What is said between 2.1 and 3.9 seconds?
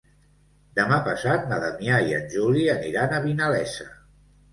i en Juli aniran a Vinalesa.